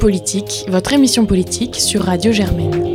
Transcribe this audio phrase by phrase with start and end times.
[0.00, 2.94] politique, votre émission politique sur Radio Germaine.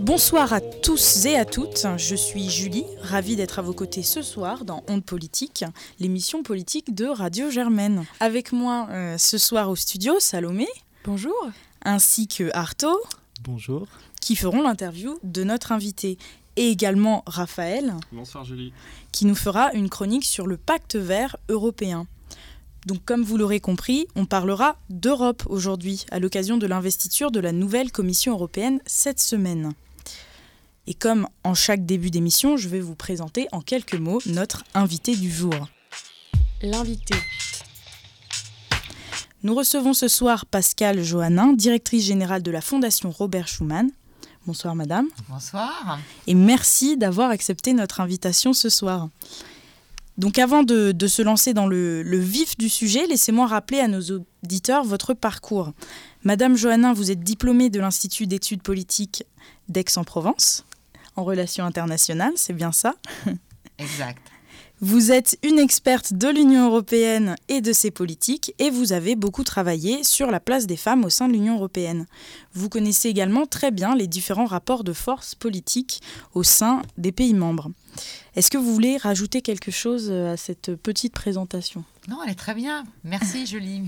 [0.00, 4.20] Bonsoir à tous et à toutes, je suis Julie, ravie d'être à vos côtés ce
[4.20, 5.64] soir dans Onde Politique,
[6.00, 8.04] l'émission politique de Radio Germaine.
[8.18, 10.66] Avec moi euh, ce soir au studio, Salomé.
[11.04, 11.36] Bonjour.
[11.84, 13.00] Ainsi que Arto.
[13.48, 13.86] Bonjour.
[14.20, 16.18] Qui feront l'interview de notre invité.
[16.56, 17.94] Et également Raphaël.
[18.12, 18.74] Bonsoir Julie.
[19.10, 22.06] Qui nous fera une chronique sur le pacte vert européen.
[22.84, 27.52] Donc comme vous l'aurez compris, on parlera d'Europe aujourd'hui, à l'occasion de l'investiture de la
[27.52, 29.72] nouvelle Commission européenne cette semaine.
[30.86, 35.16] Et comme en chaque début d'émission, je vais vous présenter en quelques mots notre invité
[35.16, 35.54] du jour.
[36.60, 37.14] L'invité.
[39.44, 43.90] Nous recevons ce soir Pascal Johannin, directrice générale de la Fondation Robert Schuman.
[44.46, 45.06] Bonsoir madame.
[45.28, 46.00] Bonsoir.
[46.26, 49.08] Et merci d'avoir accepté notre invitation ce soir.
[50.16, 54.00] Donc avant de, se lancer dans le, le vif du sujet, laissez-moi rappeler à nos
[54.42, 55.72] auditeurs votre parcours.
[56.24, 59.22] Madame Johannin, vous êtes diplômée de l'Institut d'études politiques
[59.68, 60.64] d'Aix-en-Provence
[61.14, 62.94] en relations internationales, c'est bien ça?
[63.78, 64.20] Exact.
[64.80, 69.42] Vous êtes une experte de l'Union européenne et de ses politiques et vous avez beaucoup
[69.42, 72.06] travaillé sur la place des femmes au sein de l'Union européenne.
[72.54, 76.00] Vous connaissez également très bien les différents rapports de force politiques
[76.32, 77.72] au sein des pays membres.
[78.36, 81.82] Est-ce que vous voulez rajouter quelque chose à cette petite présentation?
[82.06, 82.84] Non, elle est très bien.
[83.02, 83.82] Merci Julie.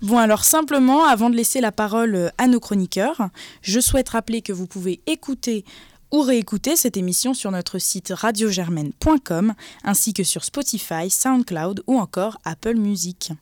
[0.00, 3.28] Bon alors simplement, avant de laisser la parole à nos chroniqueurs,
[3.60, 5.66] je souhaite rappeler que vous pouvez écouter
[6.10, 12.38] ou réécouter cette émission sur notre site radiogermaine.com ainsi que sur Spotify, SoundCloud ou encore
[12.44, 13.32] Apple Music.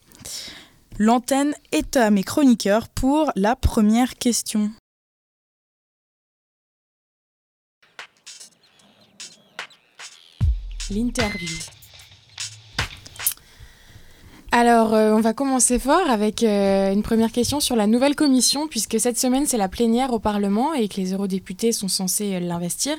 [0.99, 4.71] L'antenne est à mes chroniqueurs pour la première question.
[10.91, 11.49] L'interview.
[14.55, 18.69] Alors, euh, on va commencer fort avec euh, une première question sur la nouvelle commission,
[18.69, 22.41] puisque cette semaine, c'est la plénière au Parlement et que les eurodéputés sont censés euh,
[22.41, 22.95] l'investir.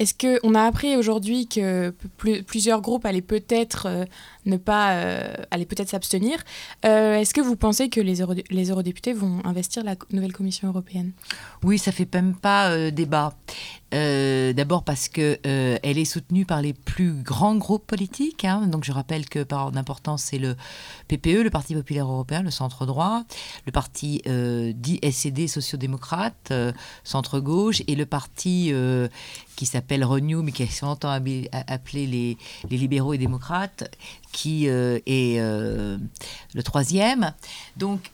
[0.00, 1.94] Est-ce qu'on a appris aujourd'hui que
[2.44, 3.86] plusieurs groupes allaient peut-être
[4.46, 4.90] ne pas,
[5.50, 6.38] allaient peut-être s'abstenir
[6.82, 8.16] Est-ce que vous pensez que les,
[8.50, 11.12] les, eurodéputés vont investir la nouvelle Commission européenne?
[11.62, 13.34] Oui, ça fait même pas débat.
[13.92, 18.44] Euh, d'abord parce que euh, elle est soutenue par les plus grands groupes politiques.
[18.44, 18.68] Hein.
[18.68, 20.56] Donc je rappelle que par d'importance, c'est le
[21.08, 23.24] PPE, le Parti populaire européen, le centre droit,
[23.66, 26.52] le parti euh, dit SED sociodémocrate,
[27.02, 28.72] centre gauche, et le parti
[29.56, 31.48] qui s'appelle Renew, mais qui est longtemps appelé
[32.06, 32.38] les,
[32.70, 33.90] les, libéraux et démocrates,
[34.32, 37.32] qui est le troisième.
[37.76, 38.10] Donc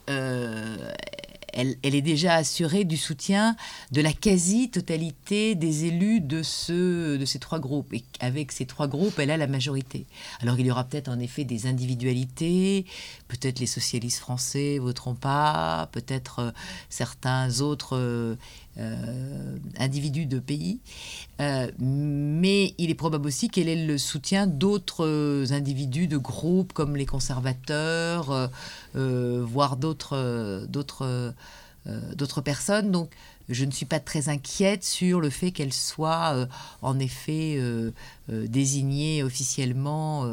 [1.56, 3.56] elle, est déjà assurée du soutien
[3.90, 7.92] de la quasi-totalité des élus de, ce, de ces trois groupes.
[7.94, 10.06] Et avec ces trois groupes, elle a la majorité.
[10.40, 12.84] Alors il y aura peut-être en effet des individualités,
[13.28, 16.50] peut-être les socialistes français voteront pas, peut-être euh,
[16.90, 18.36] certains autres euh,
[18.78, 20.80] euh, individus de pays.
[21.38, 27.06] mais il est probable aussi qu'elle ait le soutien d'autres individus de groupes comme les
[27.06, 28.50] conservateurs,
[28.94, 31.34] voire d'autres d'autres
[32.14, 32.90] d'autres personnes.
[32.90, 33.10] Donc
[33.48, 36.48] je ne suis pas très inquiète sur le fait qu'elle soit
[36.82, 37.60] en effet
[38.28, 40.30] désignée officiellement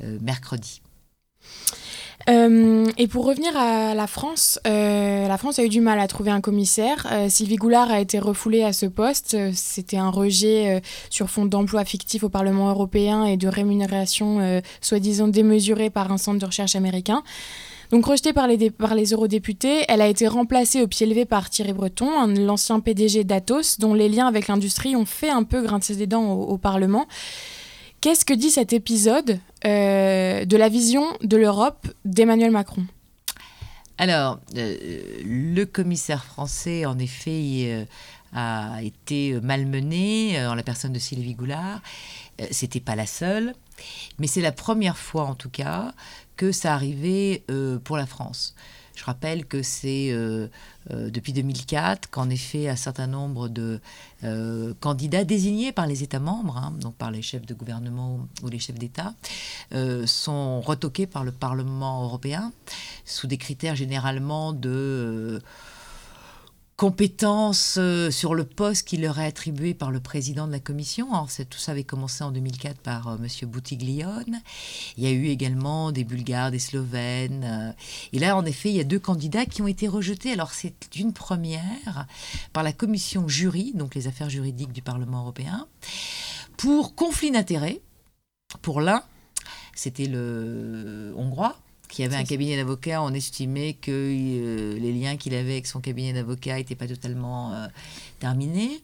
[0.00, 0.80] mercredi.
[2.28, 6.08] Euh, et pour revenir à la France, euh, la France a eu du mal à
[6.08, 7.06] trouver un commissaire.
[7.12, 9.36] Euh, Sylvie Goulard a été refoulée à ce poste.
[9.54, 15.90] C'était un rejet sur fond d'emploi fictif au Parlement européen et de rémunération soi-disant démesurée
[15.90, 17.22] par un centre de recherche américain.
[17.90, 21.50] Donc rejetée par les, par les eurodéputés, elle a été remplacée au pied levé par
[21.50, 25.94] Thierry Breton, l'ancien PDG d'Atos, dont les liens avec l'industrie ont fait un peu grincer
[25.94, 27.06] des dents au Parlement.
[28.00, 32.86] Qu'est-ce que dit cet épisode euh, de la vision de l'Europe d'Emmanuel Macron?
[33.98, 34.76] Alors, euh,
[35.24, 37.84] le commissaire français, en effet, euh,
[38.34, 41.80] a été malmené en la personne de Sylvie Goulard.
[42.50, 43.54] C'était pas la seule,
[44.18, 45.94] mais c'est la première fois, en tout cas,
[46.36, 47.44] que ça arrivait
[47.84, 48.54] pour la France.
[49.06, 50.48] Je rappelle que c'est euh,
[50.90, 53.80] euh, depuis 2004 qu'en effet un certain nombre de
[54.24, 58.48] euh, candidats désignés par les États membres, hein, donc par les chefs de gouvernement ou
[58.48, 59.14] les chefs d'État,
[60.06, 62.50] sont retoqués par le Parlement européen
[63.04, 65.40] sous des critères généralement de
[66.76, 71.08] compétences euh, sur le poste qui leur est attribué par le président de la commission.
[71.12, 74.42] Alors, tout ça avait commencé en 2004 par euh, Monsieur Boutiglione.
[74.98, 77.44] Il y a eu également des Bulgares, des Slovènes.
[77.44, 77.72] Euh,
[78.12, 80.32] et là, en effet, il y a deux candidats qui ont été rejetés.
[80.32, 82.06] Alors, c'est une première
[82.52, 85.66] par la commission jury, donc les affaires juridiques du Parlement européen,
[86.58, 87.80] pour conflit d'intérêts.
[88.60, 89.02] Pour l'un,
[89.74, 91.56] c'était le hongrois,
[91.88, 95.80] qui avait un cabinet d'avocats, on estimait que euh, les liens qu'il avait avec son
[95.80, 97.66] cabinet d'avocats n'étaient pas totalement euh,
[98.18, 98.82] terminés.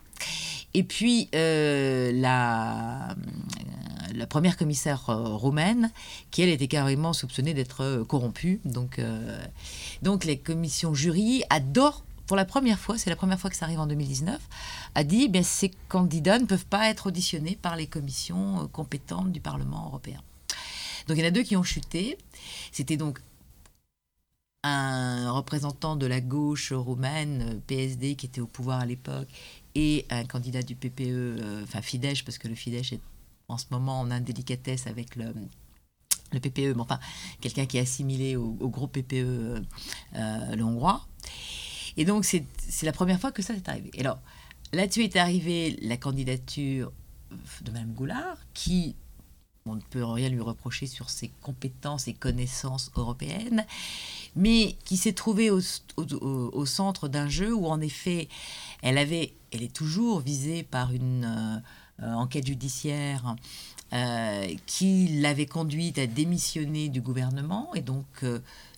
[0.74, 3.14] Et puis, euh, la,
[4.14, 5.90] la première commissaire roumaine,
[6.30, 8.60] qui elle était carrément soupçonnée d'être corrompue.
[8.64, 9.00] Donc,
[10.00, 13.66] donc, les commissions jury adorent pour la première fois, c'est la première fois que ça
[13.66, 14.40] arrive en 2019,
[14.94, 19.40] a dit que ces candidats ne peuvent pas être auditionnés par les commissions compétentes du
[19.40, 20.22] Parlement européen.
[21.06, 22.18] Donc il y en a deux qui ont chuté.
[22.70, 23.20] C'était donc
[24.64, 29.28] un représentant de la gauche roumaine, PSD, qui était au pouvoir à l'époque,
[29.74, 33.00] et un candidat du PPE, euh, enfin Fidesz, parce que le Fidesz est
[33.48, 35.34] en ce moment en indélicatesse avec le,
[36.32, 37.00] le PPE, mais enfin,
[37.40, 41.06] quelqu'un qui est assimilé au, groupe PPE, euh, le hongrois.
[41.96, 42.46] Et donc, c'est
[42.82, 43.90] la première fois que ça est arrivé.
[43.98, 44.18] Alors,
[44.72, 46.92] là-dessus est arrivée la candidature
[47.62, 48.94] de Mme Goulard, qui
[49.66, 53.64] on ne peut rien lui reprocher sur ses compétences et connaissances européennes,
[54.34, 55.60] mais qui s'est trouvée au,
[56.66, 58.28] centre d'un jeu où en effet
[58.82, 63.36] elle avait, elle est toujours visée par une euh, euh, enquête judiciaire
[63.92, 67.72] euh, qui l'avait conduite à démissionner du gouvernement.
[67.74, 68.24] Et donc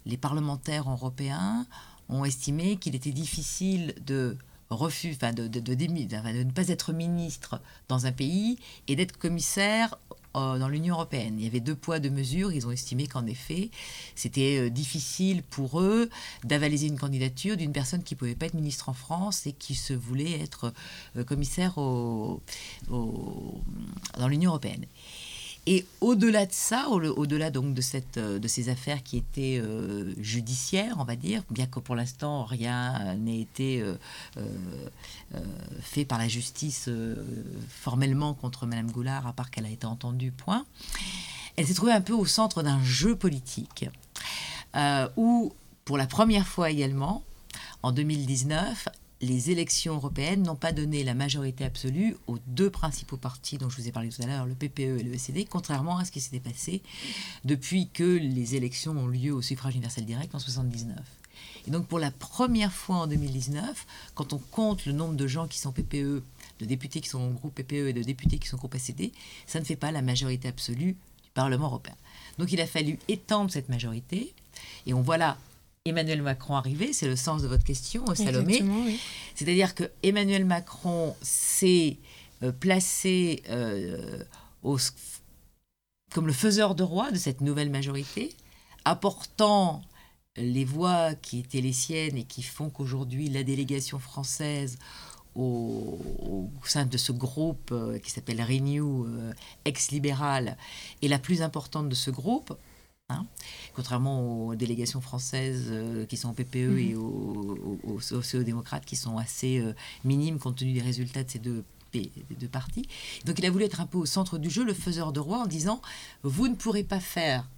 [0.06, 1.66] les parlementaires européens
[2.08, 4.36] ont estimé qu'il était difficile de
[4.70, 8.58] refus, de, de, de, ne pas être ministre dans un pays
[8.88, 11.36] et d'être commissaire euh, dans l'Union européenne.
[11.38, 12.52] Il y avait deux poids, deux mesures.
[12.52, 13.70] Ils ont estimé qu'en effet,
[14.14, 16.10] c'était euh, difficile pour eux
[16.42, 19.74] d'avaliser une candidature d'une personne qui ne pouvait pas être ministre en France et qui
[19.74, 20.72] se voulait être
[21.16, 22.40] euh, commissaire dans
[24.28, 24.86] l'Union européenne.
[25.66, 30.12] Et au-delà de ça, au-delà donc de, cette, euh, de ces affaires qui étaient euh,
[30.20, 34.46] judiciaires, on va dire, bien que pour l'instant rien n'ait été euh,
[35.80, 36.90] fait par la justice
[37.68, 40.66] formellement contre Madame Goulard, à part qu'elle a été entendue, point,
[41.56, 43.86] elle s'est trouvée un peu au centre d'un jeu politique
[45.16, 45.52] où,
[45.84, 47.22] pour la première fois également,
[47.82, 48.88] en 2019,
[49.24, 53.76] les élections européennes n'ont pas donné la majorité absolue aux deux principaux partis dont je
[53.76, 56.20] vous ai parlé tout à l'heure, le PPE et le SED, contrairement à ce qui
[56.20, 56.82] s'était passé
[57.44, 60.98] depuis que les élections ont lieu au suffrage universel direct en 79.
[61.66, 65.48] Et donc pour la première fois en 2019, quand on compte le nombre de gens
[65.48, 66.22] qui sont PPE,
[66.60, 69.10] de députés qui sont groupe PPE et de députés qui sont groupe SED,
[69.46, 71.94] ça ne fait pas la majorité absolue du Parlement européen.
[72.38, 74.32] Donc il a fallu étendre cette majorité.
[74.86, 75.36] Et on voit là
[75.86, 78.64] Emmanuel Macron arrivé, c'est le sens de votre question, Salomé.
[79.34, 81.98] C'est-à-dire que Emmanuel Macron s'est
[82.42, 84.24] euh, placé euh,
[86.14, 88.32] comme le faiseur de roi de cette nouvelle majorité,
[88.86, 89.82] apportant
[90.36, 94.78] les voix qui étaient les siennes et qui font qu'aujourd'hui la délégation française
[95.34, 95.98] au,
[96.64, 99.06] sein de ce groupe euh, qui s'appelle Renew,
[99.66, 100.56] ex-libéral,
[101.02, 102.56] est la plus importante de ce groupe,
[103.14, 103.26] Hein.
[103.74, 107.78] contrairement aux délégations françaises euh, qui sont au PPE et mhm.
[107.84, 109.74] aux, sociaux-démocrates qui sont assez euh,
[110.04, 112.86] minimes compte tenu des résultats de ces deux, deux partis.
[113.24, 115.38] Donc il a voulu être un peu au centre du jeu, le faiseur de roi,
[115.38, 115.80] en disant
[116.22, 117.48] Vous ne pourrez pas faire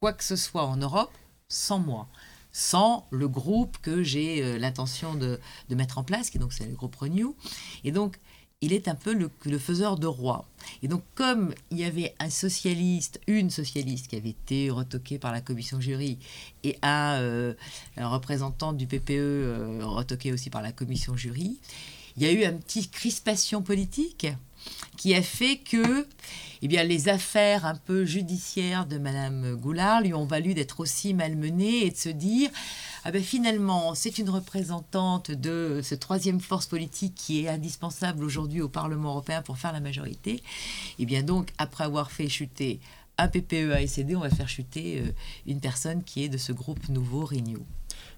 [0.00, 1.12] quoi que ce soit en Europe
[1.48, 2.08] sans moi
[2.56, 6.66] sans le groupe que j'ai euh, l'intention de, de, mettre en place, qui donc c'est
[6.66, 7.34] le groupe Renew.
[7.82, 8.20] Et donc,
[8.60, 10.46] il est un peu le, faiseur de roi.
[10.82, 15.32] Et donc, comme il y avait un socialiste, une socialiste qui avait été retoquée par
[15.32, 16.18] la commission jury,
[16.62, 17.54] et un, euh,
[17.98, 21.58] représentant du PPE euh, retoqué aussi par la commission jury,
[22.16, 24.28] il y a eu une petite crispation politique
[24.96, 26.06] qui a fait que
[26.62, 31.12] eh bien, les affaires un peu judiciaires de Madame Goulard lui ont valu d'être aussi
[31.12, 32.50] malmenées et de se dire
[33.06, 38.62] ah ben finalement, c'est une représentante de cette troisième force politique qui est indispensable aujourd'hui
[38.62, 40.36] au Parlement européen pour faire la majorité.
[40.36, 40.42] Et
[41.00, 42.80] eh bien donc, après avoir fait chuter
[43.18, 45.12] un PPE à SED, on va faire chuter euh,
[45.46, 47.60] une personne qui est de ce groupe nouveau Renew.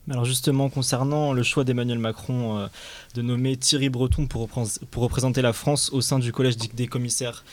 [0.09, 2.66] Alors justement, concernant le choix d'Emmanuel Macron euh,
[3.14, 4.49] de nommer Thierry Breton pour,
[4.95, 7.45] représenter la France au sein du collège des commissaires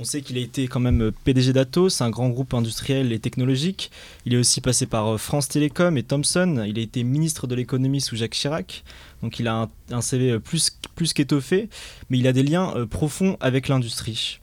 [0.00, 3.90] on sait qu'il a été quand même PDG d'Atos, un grand groupe industriel et technologique.
[4.24, 6.64] Il est aussi passé par euh, France Télécom et Thomson.
[6.66, 8.82] Il a été ministre de l'économie sous Jacques Chirac.
[9.22, 11.68] Donc il a un, CV plus, plus qu'étoffé,
[12.08, 14.40] mais il a des liens euh, profonds avec l'industrie.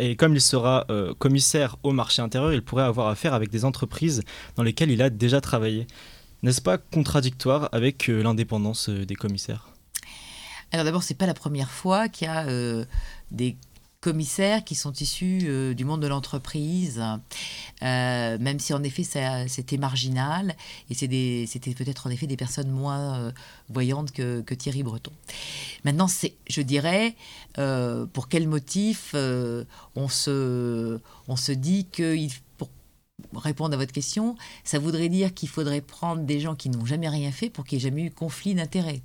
[0.00, 3.64] Et comme il sera euh, commissaire au marché intérieur, il pourrait avoir affaire avec des
[3.64, 4.22] entreprises
[4.56, 5.86] dans lesquelles il a déjà travaillé.
[6.42, 9.68] N'est-ce pas contradictoire avec l'indépendance des commissaires?
[10.72, 12.46] Alors d'abord, c'est pas la première fois qu'il y a
[13.32, 13.56] des
[14.08, 17.02] commissaires qui sont issus euh, du monde de l'entreprise,
[17.82, 19.02] euh, même si en effet
[19.46, 20.56] c'était marginal
[20.88, 23.32] et c'était peut-être en effet des personnes moins euh,
[23.68, 25.12] voyantes que, Thierry Breton.
[25.84, 27.16] Maintenant, c'est, je dirais,
[28.14, 32.16] pour quel motif on, se, dit que
[32.56, 32.70] pour
[33.34, 37.10] répondre à votre question, ça voudrait dire qu'il faudrait prendre des gens qui n'ont jamais
[37.10, 39.02] rien fait pour qu'il n'y ait jamais eu conflit d'intérêts.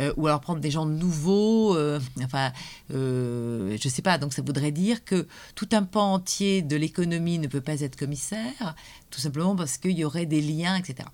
[0.00, 2.52] Euh, ou alors prendre des gens nouveaux, euh, enfin,
[2.92, 4.18] euh, je sais pas.
[4.18, 7.96] Donc ça voudrait dire que tout un pan entier de l'économie ne peut pas être
[7.96, 8.74] commissaire,
[9.10, 11.08] tout simplement parce qu'il y aurait des liens, etc.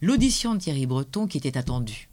[0.00, 2.08] L'audition de Thierry Breton, qui était attendue,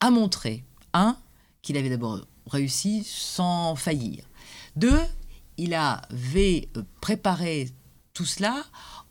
[0.00, 1.16] a montré, un,
[1.62, 4.24] qu'il avait d'abord réussi sans faillir.
[4.76, 5.00] Deux,
[5.56, 6.68] il avait
[7.00, 7.70] préparé
[8.12, 8.64] tout cela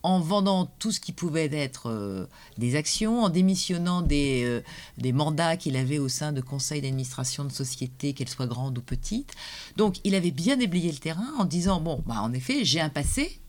[0.06, 2.28] en vendant tout ce qui pouvait être euh,
[2.60, 4.62] des actions, en démissionnant des, euh,
[5.00, 8.84] des mandats qu'il avait au sein de conseils d'administration de sociétés, qu'elles soient grandes ou
[8.84, 9.34] petites.
[9.78, 12.90] Donc il avait bien déblayé le terrain en disant, bon, bah, en effet, j'ai un
[12.90, 13.42] passé,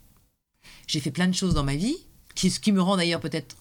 [0.86, 1.98] j'ai fait plein de choses dans ma vie,
[2.34, 3.54] qui, ce qui me rend d'ailleurs peut-être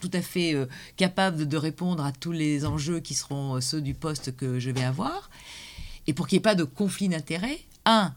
[0.00, 3.94] tout à fait euh, capable de répondre à tous les enjeux qui seront ceux du
[3.94, 5.30] poste que je vais avoir.
[6.06, 8.14] Et pour qu'il n'y ait pas de conflit d'intérêts, un,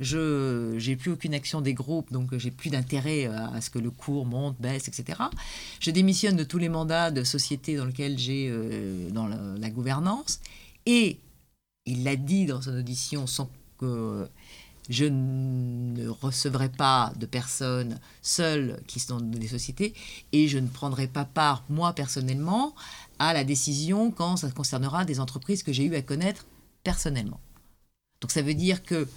[0.00, 3.78] je n'ai plus aucune action des groupes, donc j'ai plus d'intérêt euh, à ce que
[3.78, 5.20] le cours monte, baisse, etc.
[5.80, 10.40] Je démissionne de tous les mandats de société dans lesquels j'ai euh, dans la, gouvernance.
[10.86, 11.18] Et
[11.86, 13.48] il l'a dit dans son audition sans
[13.78, 14.28] que
[14.90, 19.94] je ne recevrai pas de personnes seules qui sont dans des sociétés
[20.32, 22.74] et je ne prendrai pas part, moi personnellement,
[23.18, 26.46] à la décision quand ça concernera des entreprises que j'ai eu à connaître
[26.82, 27.40] personnellement.
[28.20, 29.08] Donc ça veut dire que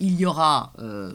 [0.00, 1.12] il y aura, euh,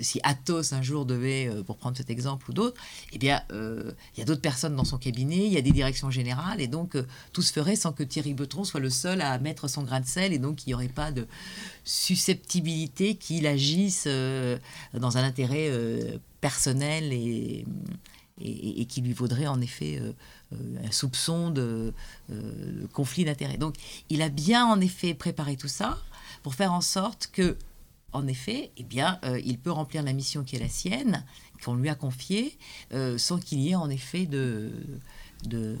[0.00, 2.80] si Athos un jour devait, euh, pour prendre cet exemple ou d'autres,
[3.12, 5.70] eh bien, euh, il y a d'autres personnes dans son cabinet, il y a des
[5.70, 6.96] directions générales, et donc
[7.32, 10.06] tout se ferait sans que Thierry Betron soit le seul à mettre son grain de
[10.06, 11.26] sel, et donc il n'y aurait pas de
[11.84, 15.70] susceptibilité qu'il agisse dans un intérêt
[16.40, 17.64] personnel et,
[18.40, 20.00] et, qui lui vaudrait en effet
[20.52, 21.92] un soupçon de,
[22.28, 23.58] de conflit d'intérêt.
[23.58, 23.76] Donc
[24.10, 25.98] il a bien en effet préparé tout ça
[26.42, 27.56] pour faire en sorte que
[28.12, 31.24] en effet, eh bien, euh, il peut remplir la mission qui est la sienne,
[31.64, 32.56] qu'on lui a confiée,
[32.92, 34.70] euh, sans qu'il y ait en effet de,
[35.46, 35.76] de,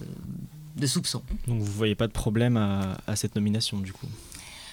[0.00, 1.22] euh, soupçons.
[1.46, 4.08] Donc vous ne voyez pas de problème à cette nomination du coup?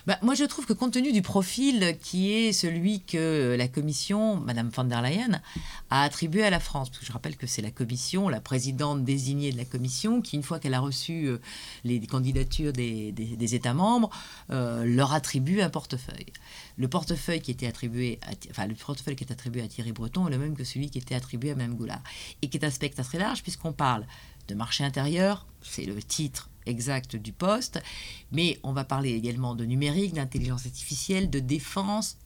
[0.07, 4.37] Bah, moi, je trouve que compte tenu du profil qui est celui que la commission,
[4.37, 5.41] Madame von der Leyen,
[5.89, 9.57] a attribué à la France, je rappelle que c'est la commission, la présidente désignée de
[9.57, 11.37] la commission, qui, une fois qu'elle a reçu euh,
[11.83, 13.13] les candidatures des,
[13.55, 14.09] États membres,
[14.49, 16.33] euh, leur attribue un portefeuille.
[16.77, 20.27] Le portefeuille qui était attribué, à, enfin le portefeuille qui est attribué à Thierry Breton
[20.27, 22.01] est le même que celui qui était attribué à Mme Goulard,
[22.41, 24.05] et qui est un spectre très large puisqu'on parle
[24.47, 27.81] de marché intérieur, c'est le titre exact du poste,
[28.31, 32.17] mais on va parler également de numérique, d'intelligence artificielle, de défense,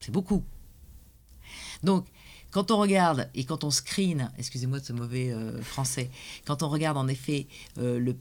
[0.00, 0.42] c'est beaucoup.
[1.82, 2.06] Donc,
[2.50, 6.10] quand on regarde et quand on screen, excusez-moi de ce mauvais euh, français,
[6.44, 7.48] quand on regarde en effet
[7.78, 8.16] euh, le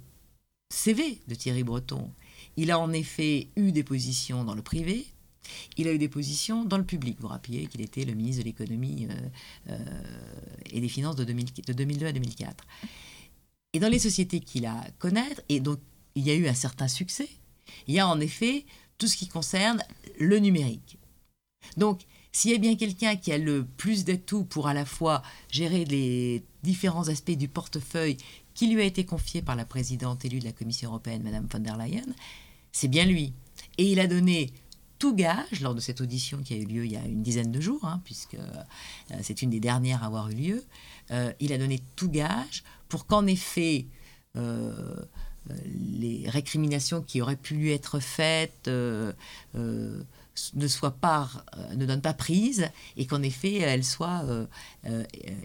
[0.69, 2.11] CV de Thierry Breton,
[2.57, 5.05] il a en effet eu des positions dans le privé,
[5.77, 7.17] il a eu des positions dans le public.
[7.19, 9.07] Vous rappelez qu'il était le ministre de l'économie
[9.69, 9.77] euh,
[10.71, 12.65] et des finances de 2002 à 2004.
[13.73, 15.79] Et dans les sociétés qu'il a connaître, et donc
[16.15, 17.29] il y a eu un certain succès,
[17.87, 18.65] il y a en effet
[18.97, 19.83] tout ce qui concerne
[20.19, 20.97] le numérique.
[21.77, 22.01] Donc,
[22.31, 25.85] s'il y a bien quelqu'un qui a le plus d'atouts pour à la fois gérer
[25.85, 28.17] les différents aspects du portefeuille
[28.53, 31.59] qui lui a été confié par la présidente élue de la Commission européenne, Madame von
[31.59, 32.05] der Leyen,
[32.71, 33.33] c'est bien lui.
[33.77, 34.51] Et il a donné
[35.03, 37.51] tout gage lors de cette audition qui a eu lieu il y a une dizaine
[37.51, 40.63] de jours, hein, puisque euh, c'est une des dernières à avoir eu lieu.
[41.11, 43.85] Euh, il a donné tout gage pour qu'en effet
[44.37, 44.95] euh,
[45.99, 49.11] les récriminations qui auraient pu lui être faites euh,
[49.55, 50.01] euh,
[50.53, 51.29] ne soient pas,
[51.75, 54.23] ne donnent pas prise et qu'en effet elles soient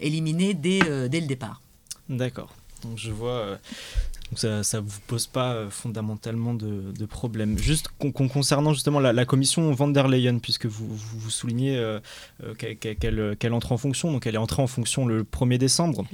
[0.00, 1.60] éliminées dès, dès le départ.
[2.08, 2.54] D'accord.
[2.82, 3.58] Donc je vois,
[4.34, 7.58] ça ne vous pose pas fondamentalement de, de problème.
[7.58, 11.98] Juste concernant justement la, commission van der Leyen, puisque vous, vous, soulignez
[12.58, 16.04] qu'elle entre en fonction, donc elle est entrée en fonction le 1er décembre.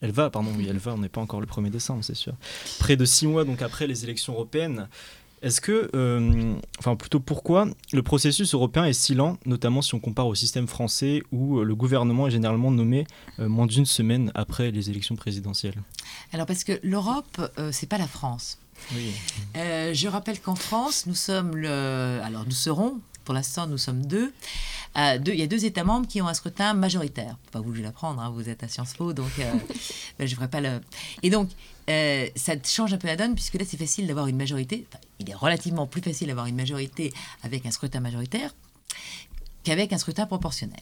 [0.00, 2.34] Elle va, pardon, oui, elle va, on n'est pas encore le 1er décembre, c'est sûr.
[2.78, 4.88] Près de six mois, donc après les élections européennes,
[5.42, 10.00] est-ce que, euh, enfin plutôt pourquoi, le processus européen est si lent, notamment si on
[10.00, 13.06] compare au système français où euh, le gouvernement est généralement nommé
[13.38, 15.80] euh, moins d'une semaine après les élections présidentielles?
[16.32, 17.40] Alors parce que l'Europe,
[17.72, 18.58] c'est pas la France.
[18.94, 19.12] Oui.
[19.54, 24.32] je rappelle qu'en France, nous sommes le, alors nous serons, pour l'instant nous sommes deux,
[24.98, 27.36] il y a deux États membres qui ont un scrutin majoritaire.
[27.52, 29.52] Pas vous, je vais l'apprendre, hein, vous êtes à Sciences Po, donc euh,
[30.18, 30.80] ben, je ne ferai pas le.
[31.22, 31.50] Et donc,
[31.88, 34.86] euh, ça change un peu la donne, puisque là, c'est facile d'avoir une majorité.
[35.20, 37.12] il est relativement plus facile d'avoir une majorité
[37.42, 38.54] avec un scrutin majoritaire
[39.62, 40.80] qu'avec un scrutin proportionnel.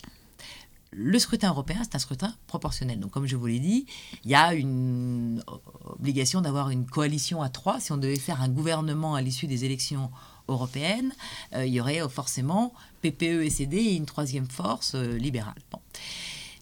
[0.93, 2.99] Le scrutin européen, c'est un scrutin proportionnel.
[3.01, 3.87] Donc, comme je vous l'ai dit,
[4.25, 5.43] il y a une
[5.85, 7.81] obligation d'avoir une coalition à trois.
[7.81, 10.11] Si on devait faire un gouvernement à l'issue des élections
[10.49, 11.13] européennes,
[11.55, 12.73] euh, il y aurait forcément
[13.03, 15.55] PPE et CD et une troisième force euh, libérale.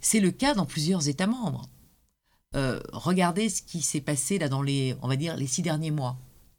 [0.00, 1.68] C'est le cas dans plusieurs États membres.
[2.54, 5.90] Euh, regardez ce qui s'est passé là dans les, on va dire, les six derniers
[5.90, 6.16] mois.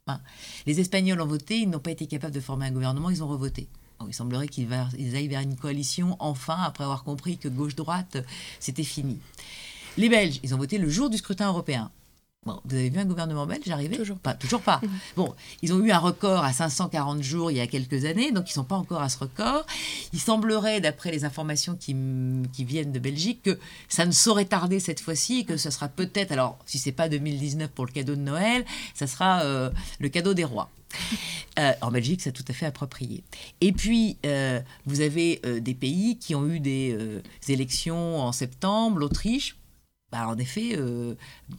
[0.08, 0.20] Hein.
[0.66, 3.28] Les Espagnols ont voté, ils n'ont pas été capables de former un gouvernement, ils ont
[3.28, 3.68] revoté.
[4.06, 8.18] il semblerait qu'ils aillent vers une coalition, enfin, après avoir compris que gauche-droite,
[8.60, 9.18] c'était fini.
[9.96, 11.90] Les Belges, ils ont voté le jour du scrutin européen
[12.64, 13.96] vous avez vu un gouvernement belge arriver?
[13.96, 14.34] Toujours pas.
[14.34, 14.80] Toujours pas.
[14.82, 14.90] Mhm.
[15.16, 18.48] Bon, ils ont eu un record à 540 jours il y a quelques années, donc
[18.48, 19.66] ils sont pas encore à ce record.
[20.12, 21.96] Il semblerait, d'après les informations qui,
[22.52, 26.32] qui, viennent de Belgique, que ça ne saurait tarder cette fois-ci, que ce sera peut-être,
[26.32, 30.34] alors si c'est pas 2019 pour le cadeau de Noël, ça sera euh, le cadeau
[30.34, 30.70] des rois.
[31.58, 33.24] Euh, en Belgique, c'est tout à fait approprié.
[33.62, 39.56] Et puis, euh, vous avez des pays qui ont eu des élections en septembre, l'Autriche,
[40.12, 41.14] bah, en effet, euh,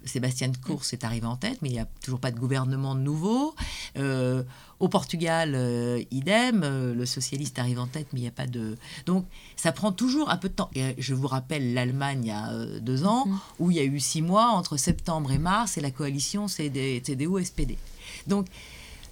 [0.06, 3.54] Sébastien Kurz est arrivé en tête, mais il n'y a toujours pas de gouvernement nouveau.
[3.98, 4.42] Euh,
[4.80, 8.78] au Portugal, euh, idem, le socialiste arrive en tête, mais il n'y a pas de...
[9.06, 9.26] Donc,
[9.58, 10.70] ça prend toujours un peu de temps.
[10.76, 13.40] Et je vous rappelle l'Allemagne il y a deux ans, mm.
[13.60, 17.78] où il y a eu six mois entre septembre et mars, et la coalition CDU-SPD.
[18.28, 18.48] Donc,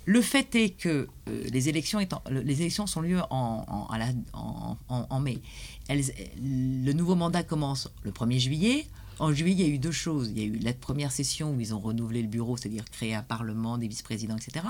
[0.05, 3.89] le fait est que les, élections étant, les élections sont lieu en,
[4.31, 5.41] en, en mai.
[5.89, 6.05] Elles,
[6.41, 8.85] le nouveau mandat commence le 1er juillet.
[9.19, 10.31] En juillet, il y a eu deux choses.
[10.35, 13.13] Il y a eu la première session où ils ont renouvelé le bureau, c'est-à-dire créé
[13.13, 14.65] un parlement, des vice-présidents, etc.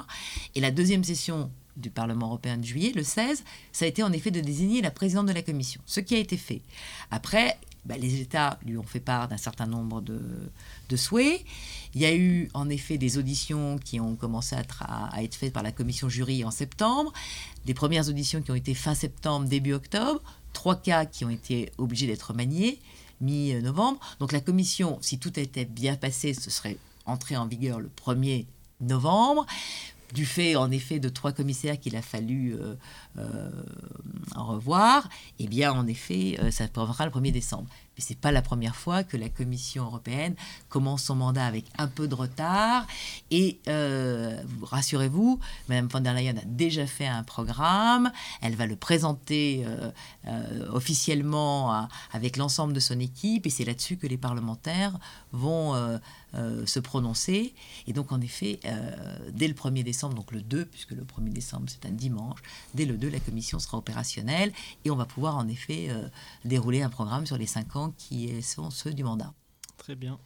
[0.54, 4.12] Et la deuxième session du Parlement européen de juillet, le 16, ça a été en
[4.14, 6.62] effet de désigner la présidente de la Commission, ce qui a été fait.
[7.12, 10.20] Après, bah, les États lui ont fait part d'un certain nombre de,
[10.96, 11.44] souhaits.
[11.94, 14.64] Il y a eu en effet des auditions qui ont commencé à,
[15.16, 17.14] à, être faites par la commission jury en septembre,
[17.66, 20.22] des premières auditions qui ont été fin septembre, début octobre,
[20.54, 22.80] trois cas qui ont été obligés d'être maniés
[23.22, 24.00] mi-novembre.
[24.20, 28.46] Donc la commission, si tout était bien passé, ce serait entré en vigueur le 1er
[28.82, 29.46] novembre
[30.14, 32.76] du fait en effet de trois commissaires qu'il a fallu euh,
[34.36, 35.08] en revoir,
[35.40, 37.68] eh bien en effet, euh, ça prendra le 1er décembre.
[37.96, 40.36] Mais ce n'est pas la première fois que la Commission européenne
[40.70, 42.86] commence son mandat avec un peu de retard.
[43.32, 48.12] Et euh, rassurez-vous, Mme von der Leyen a déjà fait un programme.
[48.42, 49.92] Elle va le présenter euh,
[50.28, 53.46] euh, officiellement avec l'ensemble de son équipe.
[53.46, 54.98] Et c'est là-dessus que les parlementaires
[55.32, 56.00] vont
[56.66, 57.54] se prononcer.
[57.88, 58.60] Et donc, en effet,
[59.32, 62.40] dès le 1er décembre, donc le 2, puisque le 1er décembre c'est un dimanche,
[62.74, 64.52] dès le 2, la Commission sera opérationnelle.
[64.84, 65.90] Et on va pouvoir, en effet,
[66.44, 69.34] dérouler un programme sur les 5 ans qui sont ceux du mandat.
[69.78, 70.18] Très bien.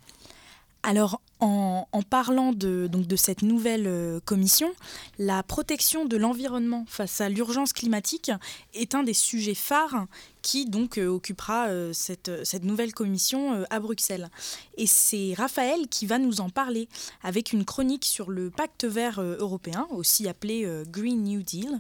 [0.84, 4.72] Alors, en, parlant de, donc, de cette nouvelle euh, commission,
[5.18, 8.32] la protection de l'environnement face à l'urgence climatique
[8.74, 10.08] est un des sujets phares
[10.42, 14.30] qui donc euh, occupera euh, cette, cette, nouvelle commission à Bruxelles.
[14.78, 16.90] Et c'est Raphaël qui va nous en parler
[17.24, 21.80] avec une chronique sur le pacte vert européen, aussi appelé Green New Deal.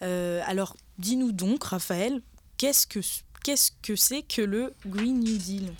[0.00, 2.22] alors, dis-nous donc, Raphaël,
[2.56, 3.00] qu'est-ce que
[3.42, 5.72] qu'est-ce que c'est que le Green New Deal?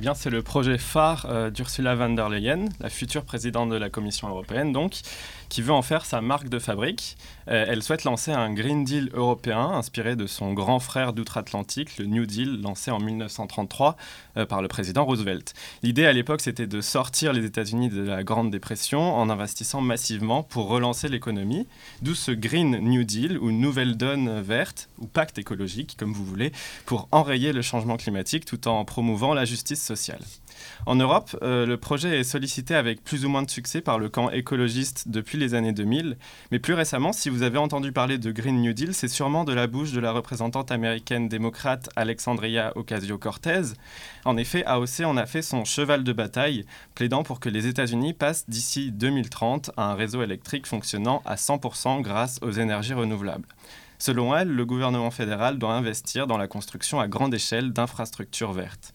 [0.00, 3.90] Bien, c'est le projet phare euh, d'Ursula von der Leyen, la future présidente de la
[3.90, 4.94] Commission européenne, donc,
[5.50, 7.18] qui veut en faire sa marque de fabrique.
[7.48, 12.06] Euh, elle souhaite lancer un Green Deal européen inspiré de son grand frère d'outre-Atlantique, le
[12.06, 13.96] New Deal, lancé en 1933
[14.36, 15.52] euh, par le président Roosevelt.
[15.82, 20.44] L'idée à l'époque, c'était de sortir les États-Unis de la Grande Dépression en investissant massivement
[20.44, 21.66] pour relancer l'économie,
[22.00, 26.52] d'où ce Green New Deal, ou nouvelle donne verte, ou pacte écologique, comme vous voulez,
[26.86, 30.22] pour enrayer le changement climatique tout en promouvant la justice sociale.
[30.86, 34.08] En Europe, euh, le projet est sollicité avec plus ou moins de succès par le
[34.08, 36.16] camp écologiste depuis les années 2000,
[36.50, 39.52] mais plus récemment, si vous avez entendu parler de Green New Deal, c'est sûrement de
[39.52, 43.74] la bouche de la représentante américaine démocrate Alexandria Ocasio-Cortez.
[44.24, 46.64] En effet, AOC en a fait son cheval de bataille,
[46.94, 52.00] plaidant pour que les États-Unis passent d'ici 2030 à un réseau électrique fonctionnant à 100%
[52.00, 53.46] grâce aux énergies renouvelables.
[53.98, 58.94] Selon elle, le gouvernement fédéral doit investir dans la construction à grande échelle d'infrastructures vertes.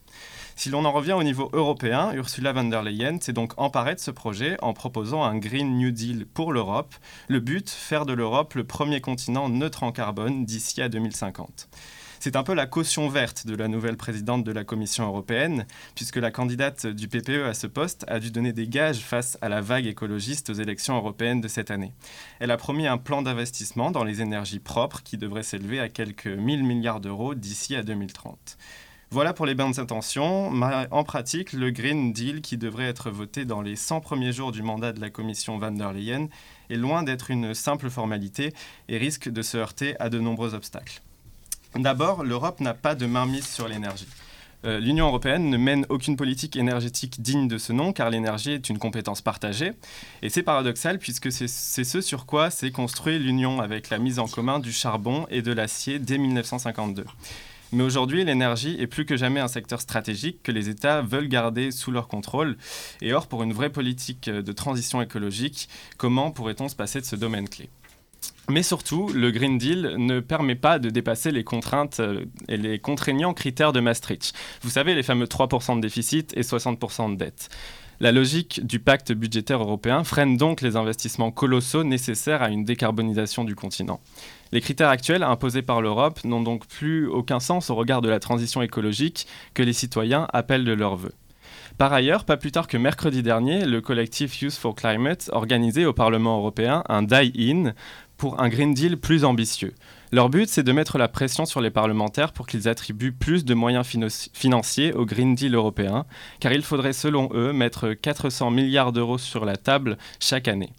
[0.58, 4.00] Si l'on en revient au niveau européen, Ursula von der Leyen s'est donc emparée de
[4.00, 6.94] ce projet en proposant un Green New Deal pour l'Europe.
[7.28, 11.68] Le but, faire de l'Europe le premier continent neutre en carbone d'ici à 2050.
[12.20, 16.16] C'est un peu la caution verte de la nouvelle présidente de la Commission européenne, puisque
[16.16, 19.60] la candidate du PPE à ce poste a dû donner des gages face à la
[19.60, 21.92] vague écologiste aux élections européennes de cette année.
[22.40, 26.26] Elle a promis un plan d'investissement dans les énergies propres qui devrait s'élever à quelques
[26.26, 28.56] 1000 milliards d'euros d'ici à 2030.
[29.10, 30.50] Voilà pour les bonnes intentions.
[30.90, 34.62] En pratique, le Green Deal, qui devrait être voté dans les 100 premiers jours du
[34.62, 36.26] mandat de la Commission van der Leyen,
[36.70, 38.52] est loin d'être une simple formalité
[38.88, 41.02] et risque de se heurter à de nombreux obstacles.
[41.76, 44.08] D'abord, l'Europe n'a pas de mainmise sur l'énergie.
[44.64, 48.68] Euh, L'Union européenne ne mène aucune politique énergétique digne de ce nom car l'énergie est
[48.68, 49.72] une compétence partagée.
[50.22, 54.26] Et c'est paradoxal puisque c'est ce sur quoi s'est construit l'Union avec la mise en
[54.26, 57.04] commun du charbon et de l'acier dès 1952.
[57.72, 61.70] Mais aujourd'hui, l'énergie est plus que jamais un secteur stratégique que les États veulent garder
[61.70, 62.56] sous leur contrôle.
[63.02, 67.16] Et or, pour une vraie politique de transition écologique, comment pourrait-on se passer de ce
[67.16, 67.68] domaine clé?
[68.48, 72.78] Mais surtout, le Green Deal ne permet pas de dépasser les contraintes euh, et les
[72.78, 74.32] contraignants critères de Maastricht.
[74.62, 77.48] Vous savez, les fameux 3% de déficit et 60% de dette.
[77.98, 83.42] La logique du pacte budgétaire européen freine donc les investissements colossaux nécessaires à une décarbonisation
[83.42, 84.00] du continent.
[84.52, 88.20] Les critères actuels imposés par l'Europe n'ont donc plus aucun sens au regard de la
[88.20, 91.12] transition écologique que les citoyens appellent de leur vœu.
[91.78, 95.92] Par ailleurs, pas plus tard que mercredi dernier, le collectif Youth for Climate organisait au
[95.92, 97.74] Parlement européen un die-in
[98.16, 99.74] pour un Green Deal plus ambitieux.
[100.12, 103.52] Leur but, c'est de mettre la pression sur les parlementaires pour qu'ils attribuent plus de
[103.52, 103.86] moyens
[104.32, 106.06] financiers au Green Deal européen,
[106.40, 110.70] car il faudrait selon eux mettre 400 milliards d'euros sur la table chaque année.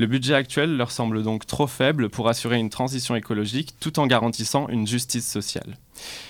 [0.00, 4.06] Le budget actuel leur semble donc trop faible pour assurer une transition écologique tout en
[4.06, 5.76] garantissant une justice sociale.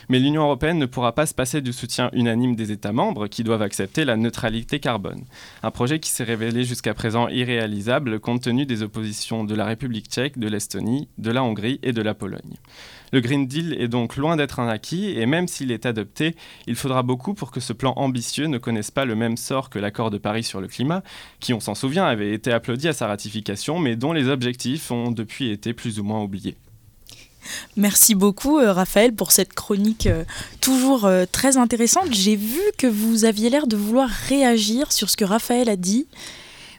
[0.08, 3.44] Mais l'Union européenne ne pourra pas se passer du soutien unanime des États membres qui
[3.44, 5.24] doivent accepter la neutralité carbone.
[5.62, 10.06] Un projet qui s'est révélé jusqu'à présent irréalisable compte tenu des oppositions de la République
[10.06, 12.56] tchèque, de l'Estonie, de la Hongrie et de la Pologne.
[13.12, 16.76] Le Green Deal est donc loin d'être un acquis et même s'il est adopté, il
[16.76, 20.10] faudra beaucoup pour que ce plan ambitieux ne connaisse pas le même sort que l'accord
[20.10, 21.02] de Paris sur le climat,
[21.40, 25.10] qui, on s'en souvient, avait été applaudi à sa ratification, mais dont les objectifs ont
[25.10, 26.56] depuis été plus ou moins oubliés.
[27.76, 30.24] Merci beaucoup euh, Raphaël pour cette chronique euh,
[30.60, 32.12] toujours euh, très intéressante.
[32.12, 36.06] J'ai vu que vous aviez l'air de vouloir réagir sur ce que Raphaël a dit.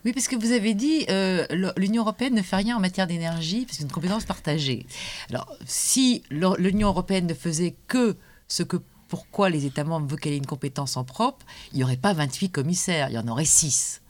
[0.04, 1.46] Oui, parce que vous avez dit euh,
[1.78, 4.88] l'Union européenne ne fait rien en matière d'énergie, parce c'est une compétence partagée.
[5.30, 10.34] Alors, si l'Union européenne ne faisait que ce que pourquoi les États membres veulent qu'elle
[10.34, 13.46] ait une compétence en propre, il n'y aurait pas 28 commissaires, il y en aurait
[13.46, 14.01] 6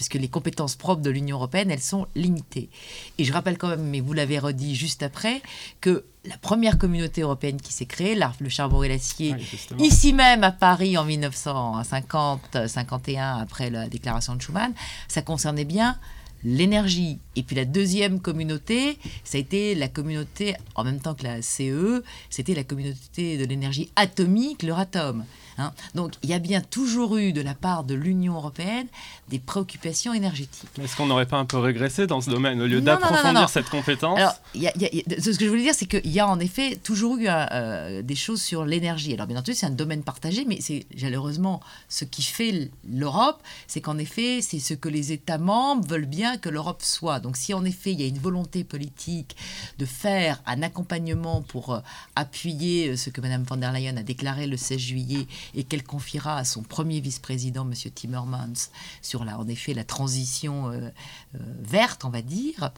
[0.00, 2.70] puisque les compétences propres de l'Union européenne, elles sont limitées.
[3.18, 5.42] Et je rappelle quand même, mais vous l'avez redit juste après,
[5.82, 9.34] que la première communauté européenne qui s'est créée, le charbon et l'acier,
[9.78, 14.72] ici même à Paris en 1950-51, après la déclaration de Schuman,
[15.06, 15.98] ça concernait bien
[16.44, 17.18] l'énergie.
[17.36, 21.42] Et puis la deuxième communauté, ça a été la communauté, en même temps que la
[21.42, 25.26] CE, c'était la communauté de l'énergie atomique, l'Euratom.
[25.60, 25.72] Hein.
[25.94, 28.86] Donc il y a bien toujours eu de la part de l'Union européenne
[29.28, 30.70] des préoccupations énergétiques.
[30.82, 34.18] Est-ce qu'on n'aurait pas un peu régressé dans ce domaine au lieu d'approfondir cette compétence
[34.18, 38.02] Alors, ce que je voulais dire, c'est qu'il y a en effet toujours eu euh,
[38.02, 39.14] des choses sur l'énergie.
[39.14, 43.80] Alors bien entendu, c'est un domaine partagé, mais c'est malheureusement ce qui fait l'Europe, c'est
[43.80, 47.20] qu'en effet, c'est ce que les États membres veulent bien que l'Europe soit.
[47.20, 49.36] Donc si en effet il y a une volonté politique
[49.78, 51.80] de faire un accompagnement pour euh,
[52.16, 55.82] appuyer euh, ce que Mme von der Leyen a déclaré le 16 juillet et qu'elle
[55.82, 57.74] confiera à son premier vice-président, M.
[57.94, 58.70] Timmermans,
[59.02, 60.88] sur la, en effet la transition euh,
[61.34, 62.72] euh, verte, on va dire,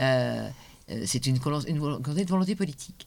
[0.00, 0.48] euh,
[1.06, 3.06] c'est une, une, volonté politique.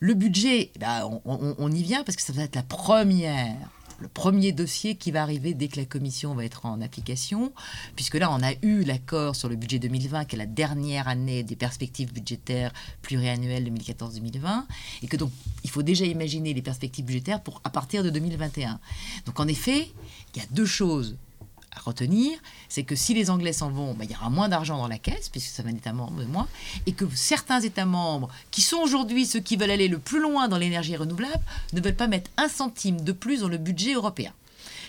[0.00, 3.56] Le budget, bah, on, y vient parce que ça va être la première
[3.98, 7.52] le premier dossier qui va arriver dès que la commission va être en application,
[7.94, 11.42] puisque là, on a eu l'accord sur le budget 2020, qui est la dernière année
[11.42, 14.64] des perspectives budgétaires pluriannuelles 2014-2020,
[15.02, 15.32] et que donc,
[15.64, 18.78] il faut déjà imaginer les perspectives budgétaires pour à partir de 2021.
[19.24, 19.88] Donc, en effet,
[20.34, 21.16] il y a deux choses
[21.76, 24.78] à retenir, c'est que si les Anglais s'en vont, bah, il y aura moins d'argent
[24.78, 26.48] dans la caisse, puisque ça va un État membre de moins,
[26.86, 30.48] et que certains États membres, qui sont aujourd'hui ceux qui veulent aller le plus loin
[30.48, 34.32] dans l'énergie renouvelable, ne veulent pas mettre un centime de plus dans le budget européen.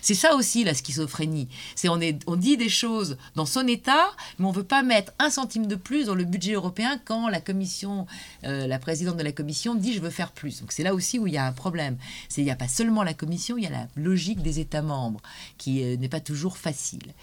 [0.08, 1.50] C'est ça aussi la schizophrénie.
[1.76, 4.08] C'est on, on dit des choses dans son état,
[4.40, 7.42] mais on veut pas mettre un centime de plus dans le budget européen quand la
[7.42, 8.08] commission,
[8.46, 10.62] euh, la présidente de la commission dit je veux faire plus.
[10.62, 11.98] Donc c'est là aussi où il y a un problème.
[12.30, 14.82] C'est il n'y a pas seulement la commission, il y a la logique des États
[14.82, 15.20] membres
[15.58, 17.14] qui euh, n'est pas toujours facile.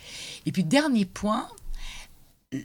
[0.45, 1.49] Et puis dernier point,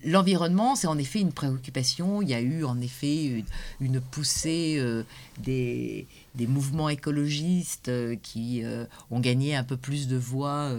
[0.05, 2.21] L'environnement, c'est en effet une préoccupation.
[2.21, 3.43] Il y a eu en effet
[3.79, 5.03] une, poussée euh,
[5.39, 6.07] des,
[6.39, 10.71] mouvements écologistes euh, qui euh, ont gagné un peu plus de voix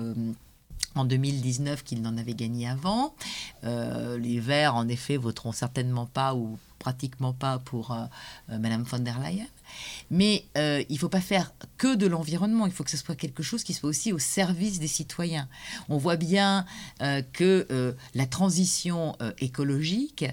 [0.94, 3.14] en 2019 qu'ils n'en avaient gagné avant.
[3.62, 7.96] les Verts, en effet, voteront certainement pas ou pratiquement pas pour
[8.48, 9.46] Madame von der Leyen.
[10.10, 13.42] Mais il ne faut pas faire que de l'environnement, il faut que ce soit quelque
[13.42, 15.48] chose qui soit aussi au service des citoyens.
[15.88, 16.64] On voit bien
[17.32, 20.24] que la transition écologique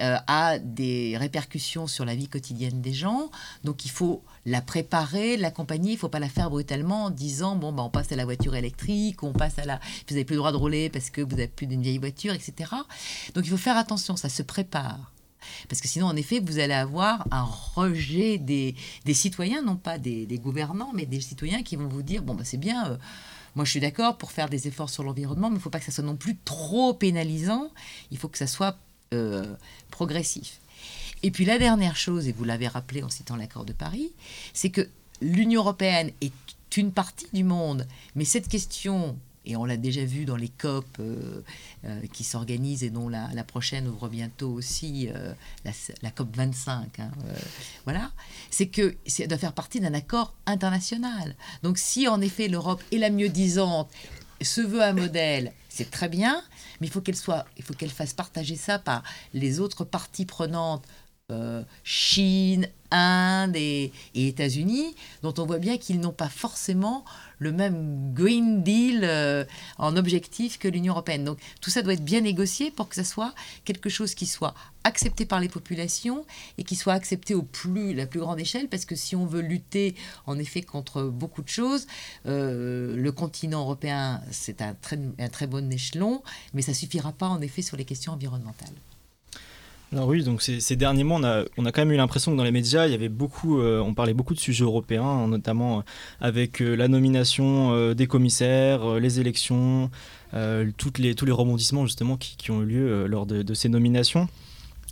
[0.00, 3.30] euh, a des répercussions sur la vie quotidienne des gens.
[3.62, 5.92] Donc il faut la préparer, l'accompagner.
[5.92, 8.24] Il ne faut pas la faire brutalement en disant bon, bah, on passe à la
[8.24, 9.80] voiture électrique, on passe à la.
[10.08, 12.32] Vous n'avez plus le droit de rouler parce que vous n'avez plus d'une vieille voiture,
[12.32, 12.70] etc.
[13.34, 15.12] Donc il faut faire attention, ça se prépare.
[15.68, 18.74] Parce que sinon, en effet, vous allez avoir un rejet des,
[19.12, 22.44] citoyens, non pas des, des, gouvernants, mais des citoyens qui vont vous dire bon, bah,
[22.44, 22.88] c'est bien.
[22.88, 22.96] Euh,
[23.54, 25.78] moi, je suis d'accord pour faire des efforts sur l'environnement, mais il ne faut pas
[25.78, 27.70] que ça soit non plus trop pénalisant.
[28.10, 28.78] Il faut que ça soit
[29.12, 29.54] euh,
[29.90, 30.60] progressif.
[31.22, 34.10] Et puis la dernière chose, et vous l'avez rappelé en citant l'accord de Paris,
[34.54, 34.88] c'est que
[35.20, 36.32] l'Union européenne est
[36.76, 40.86] une partie du monde, mais cette question, et on l'a déjà vu dans les COP
[41.00, 41.42] euh,
[41.84, 45.08] euh, qui s'organisent et dont la, prochaine ouvre bientôt aussi,
[45.64, 47.10] la, COP 25, hein,
[47.84, 48.12] voilà,
[48.50, 51.34] c'est que ça doit faire partie d'un accord international.
[51.62, 53.90] Donc si en effet l'Europe est la mieux disante,
[54.40, 56.42] se veut un modèle, c'est très bien,
[56.80, 59.02] mais il faut qu'elle soit, il faut qu'elle fasse partager ça par
[59.34, 60.84] les autres parties prenantes,
[61.30, 67.04] euh, Chine, Inde et, États-Unis, dont on voit bien qu'ils n'ont pas forcément
[67.42, 69.44] le même Green Deal euh,
[69.78, 71.24] en objectif que l'Union européenne.
[71.24, 74.54] Donc tout ça doit être bien négocié pour que ça soit quelque chose qui soit
[74.84, 76.24] accepté par les populations
[76.58, 79.42] et qui soit accepté au plus la plus grande échelle, parce que si on veut
[79.42, 79.94] lutter
[80.26, 81.86] en effet contre beaucoup de choses,
[82.26, 86.22] euh, le continent européen c'est un très, un très bon échelon,
[86.54, 88.74] mais ça suffira pas en effet sur les questions environnementales.
[89.92, 92.44] Alors oui, donc ces, derniers mois, on a, on quand même eu l'impression que dans
[92.44, 95.82] les médias, il y avait beaucoup, euh, on parlait beaucoup de sujets européens, notamment euh,
[96.22, 99.90] avec euh, la nomination des commissaires, les élections,
[100.78, 104.28] tous les rebondissements justement qui, ont eu lieu lors de, ces nominations.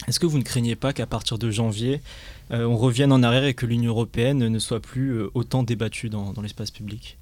[0.06, 2.02] Est-ce que vous ne craignez pas qu'à partir de janvier,
[2.50, 6.70] on revienne en arrière et que l'Union européenne ne soit plus autant débattue dans l'espace
[6.70, 7.16] public?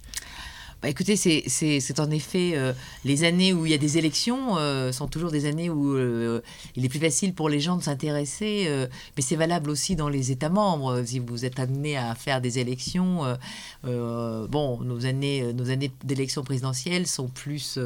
[0.80, 2.72] Bah, écoutez, c'est en effet euh,
[3.04, 6.40] les années où il y a des élections euh, sont toujours des années où euh,
[6.76, 8.68] il est plus facile pour les gens de s'intéresser,
[9.16, 11.02] mais c'est valable aussi dans les États membres.
[11.04, 13.36] Si vous êtes amené à faire des élections,
[13.82, 17.78] bon, nos années, nos années d'élections présidentielles sont plus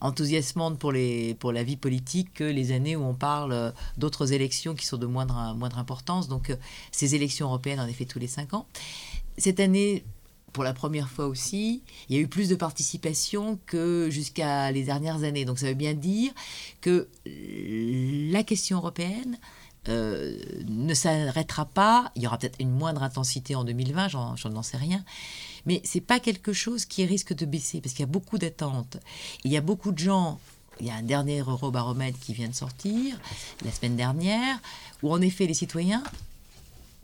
[0.00, 4.74] enthousiasmantes pour, les, pour la vie politique que les années où on parle d'autres élections
[4.74, 6.28] qui sont de moindre, moindre importance.
[6.28, 6.56] Donc,
[6.90, 8.66] ces élections européennes, en effet, tous les cinq ans.
[9.36, 10.04] Cette année,
[10.52, 14.84] pour la première fois aussi, il y a eu plus de participation que jusqu'à les
[14.84, 15.44] dernières années.
[15.44, 16.32] Donc ça veut bien dire
[16.80, 19.38] que la question européenne
[19.88, 22.12] euh, ne s'arrêtera pas.
[22.14, 25.04] Il y aura peut-être une moindre intensité en 2020, j'en n'en sais rien.
[25.66, 28.98] Mais c'est pas quelque chose qui risque de baisser parce qu'il y a beaucoup d'attentes.
[29.44, 30.38] Il y a beaucoup de gens.
[30.80, 33.18] Il y a un dernier Eurobaromètre qui vient de sortir
[33.64, 34.58] la semaine dernière
[35.02, 36.02] où en effet les citoyens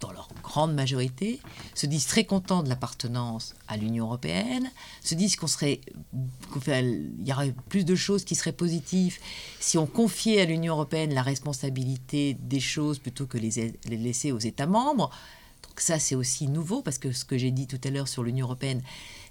[0.01, 1.41] dans leur grande majorité,
[1.75, 4.71] se disent très contents de l'appartenance à l'Union européenne,
[5.03, 5.81] se disent qu'on serait,
[6.53, 9.19] qu'il y aurait plus de choses qui seraient positives
[9.59, 14.33] si on confiait à l'Union européenne la responsabilité des choses plutôt que les, les laisser
[14.33, 15.11] aux États membres.
[15.63, 18.23] Donc ça, c'est aussi nouveau parce que ce que j'ai dit tout à l'heure sur
[18.23, 18.83] l'Union européenne,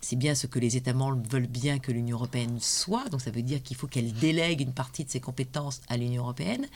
[0.02, 3.08] c'est bien ce que les États membres veulent bien que l'Union européenne soit.
[3.10, 6.24] Donc ça veut dire qu'il faut qu'elle délègue une partie de ses compétences à l'Union
[6.24, 6.68] européenne.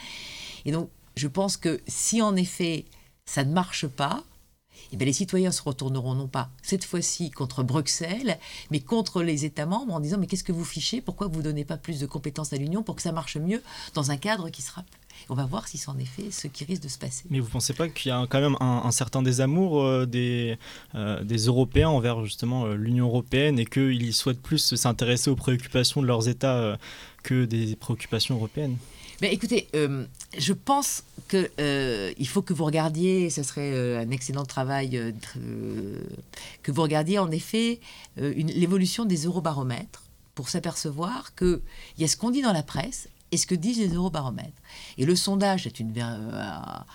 [0.66, 2.86] Et donc, je pense que si en effet
[3.30, 4.24] ça ne marche pas,
[4.92, 8.40] eh bien les citoyens se retourneront non pas cette fois-ci contre Bruxelles,
[8.72, 11.00] mais contre les États membres en disant mais qu'est-ce que vous fichez?
[11.00, 13.62] Pourquoi vous ne donnez pas plus de compétences à l'Union pour que ça marche mieux
[13.94, 14.84] dans un cadre qui sera
[15.28, 17.26] on va voir si c'est en effet ce qui risque de se passer.
[17.30, 20.58] Mais vous ne pensez pas qu'il y a quand même un, certain désamour euh, des,
[20.96, 26.02] euh, des Européens envers justement euh, l'Union européenne et qu'ils souhaitent plus s'intéresser aux préoccupations
[26.02, 26.78] de leurs États
[27.24, 28.78] que des préoccupations européennes
[29.22, 30.06] mais écoutez, euh,
[30.38, 35.14] je pense qu'il euh, faut que vous regardiez, ce serait euh, un excellent travail,
[36.64, 37.82] que vous regardiez en effet
[38.18, 40.04] l'évolution des eurobaromètres
[40.36, 41.60] pour s'apercevoir qu'il
[41.98, 44.62] y a ce qu'on dit dans la presse et ce que disent les eurobaromètres.
[44.98, 46.86] Et le sondage est une, a,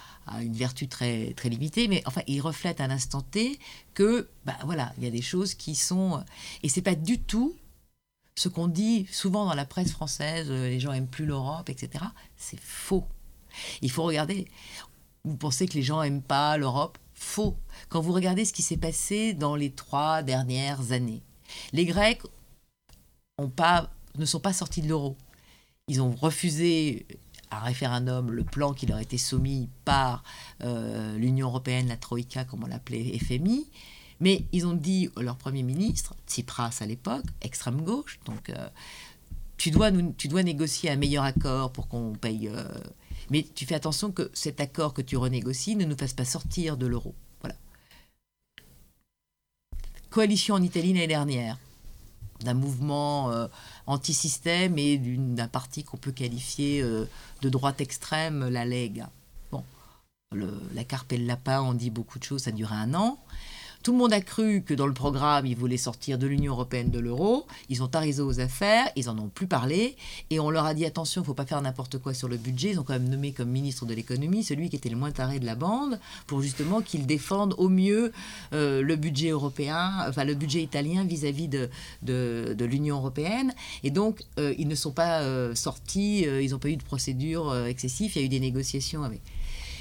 [0.41, 3.59] une vertu très, très limitée, mais enfin, il reflète à l'instant T
[3.93, 6.25] que, bah, voilà, il y a des choses qui sont...
[6.63, 7.55] Et c'est pas du tout
[8.37, 12.05] ce qu'on dit souvent dans la presse française, euh, les gens aiment plus l'Europe, etc.,
[12.37, 13.05] c'est faux.
[13.83, 14.49] Il faut regarder.
[15.25, 17.57] Vous pensez que les gens aiment pas l'Europe Faux.
[17.89, 21.23] Quand vous regardez ce qui s'est passé dans les trois dernières années,
[21.73, 22.23] les Grecs
[23.39, 25.17] ont pas, ne sont pas sortis de l'euro.
[25.87, 27.07] Ils ont refusé
[27.53, 30.25] un référendum le plan qui leur était soumis par
[30.63, 33.71] euh, l'Union européenne, la Troïka, comme on l'appelait FMI.
[34.21, 38.69] Mais ils ont dit leur Premier ministre, Tsipras à l'époque, extrême gauche, donc euh,
[39.57, 42.49] tu, dois négocier un meilleur accord pour qu'on paye.
[42.49, 42.65] Euh,
[43.31, 46.77] Mais tu fais attention que cet accord que tu renégocies ne nous fasse pas sortir
[46.77, 47.15] de l'euro.
[47.41, 47.57] Voilà.
[50.11, 51.59] Coalition en Italie l'année dernière
[52.41, 53.47] d'un mouvement euh,
[53.87, 59.09] anti-système et d'un parti qu'on peut qualifier de droite extrême, la Lega.
[59.51, 59.65] Bon,
[60.33, 63.19] la carpe et le lapin, on dit beaucoup de choses, ça duré un an.
[63.85, 66.91] Tout le monde a cru que dans le programme, ils voulaient sortir de l'Union européenne
[66.91, 67.47] de l'euro.
[67.69, 69.95] Ils ont tarisé aux affaires, ils en ont plus parlé.
[70.31, 72.71] Et on leur a dit attention, il faut pas faire n'importe quoi sur le budget.
[72.71, 75.39] Ils ont quand même nommé comme ministre de l'économie celui qui était le moins taré
[75.39, 78.11] de la bande pour justement qu'il défende au mieux
[78.55, 81.69] euh, le budget européen, enfin le budget italien vis-à-vis de,
[82.01, 83.53] de, l'Union européenne.
[83.83, 87.55] Et donc, euh, ils ne sont pas euh, sortis, ils n'ont pas eu de procédure
[87.67, 89.21] excessive, il y a eu des négociations avec.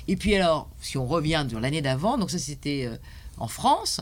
[0.09, 2.89] Et puis alors, si on revient sur l'année d'avant, donc ça c'était
[3.37, 4.01] en France,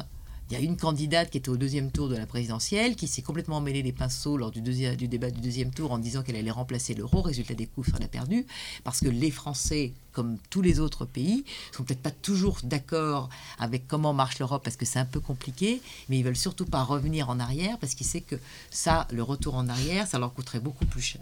[0.51, 3.21] il y a une candidate qui était au deuxième tour de la présidentielle qui s'est
[3.21, 6.51] complètement mêlé les pinceaux lors du, du débat du deuxième tour en disant qu'elle allait
[6.51, 7.21] remplacer l'euro.
[7.21, 8.45] Résultat des coups, elle a perdu.
[8.83, 13.87] Parce que les Français, comme tous les autres pays, sont peut-être pas toujours d'accord avec
[13.87, 17.29] comment marche l'Europe parce que c'est un peu compliqué, mais ils veulent surtout pas revenir
[17.29, 18.35] en arrière parce qu'ils savent que
[18.69, 21.21] ça, le retour en arrière, ça leur coûterait beaucoup plus cher.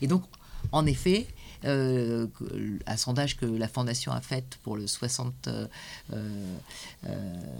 [0.00, 0.22] Et donc,
[0.70, 1.26] en effet,
[1.64, 2.26] euh,
[2.86, 5.66] un sondage que la Fondation a fait pour le 60, euh,
[6.12, 6.56] euh,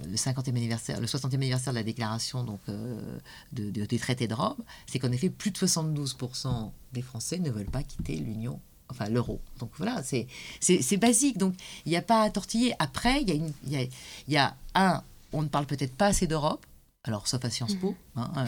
[0.05, 2.59] le 50e anniversaire, le 60e anniversaire de la déclaration donc,
[3.53, 7.65] de, des traités de Rome, c'est qu'en effet, plus de 72% des Français ne veulent
[7.65, 9.39] pas quitter l'Union enfin l'euro.
[9.59, 10.27] Donc voilà, c'est,
[10.97, 11.37] basique.
[11.37, 12.73] Donc il n'y a pas à tortiller.
[12.79, 13.89] Après, il
[14.27, 16.65] y a un, on ne parle peut-être pas assez d'Europe
[17.05, 18.45] alors sauf à Sciences Po, hein, euh,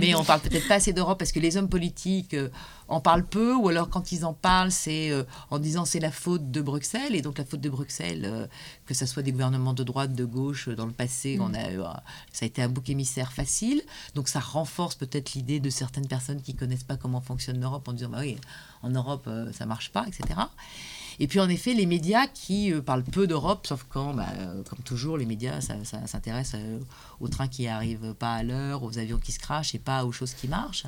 [0.00, 2.48] mais on parle peut-être pas assez d'Europe parce que les hommes politiques euh,
[2.88, 6.10] en parlent peu, ou alors quand ils en parlent, c'est euh, en disant c'est la
[6.10, 8.48] faute de Bruxelles, et donc la faute de Bruxelles,
[8.84, 12.02] que ce soit des gouvernements de droite, de gauche, dans le passé, on a,
[12.32, 13.80] ça a été un bouc émissaire facile,
[14.16, 17.92] donc ça renforce peut-être l'idée de certaines personnes qui connaissent pas comment fonctionne l'Europe en
[17.92, 18.38] disant bah oui,
[18.82, 20.40] en Europe ça marche pas, etc.
[21.20, 24.62] Et puis en effet, les médias qui euh, parlent peu d'Europe, sauf quand, bah, euh,
[24.64, 26.78] comme toujours, les médias s'intéressent euh,
[27.20, 30.12] aux trains qui arrivent pas à l'heure, aux avions qui se crachent et pas aux
[30.12, 30.86] choses qui marchent.